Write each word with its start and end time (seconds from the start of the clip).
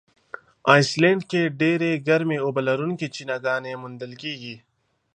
آیسلنډ 0.73 1.21
کې 1.31 1.41
ډېرې 1.61 1.91
ګرمي 2.07 2.37
اوبه 2.45 2.61
لرونکي 2.69 3.07
چینهګانې 3.15 3.73
موندل 3.81 4.11
کیږي. 4.21 4.55